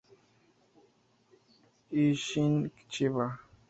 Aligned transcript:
Isshin 2.01 2.53
Chiba 2.91 3.25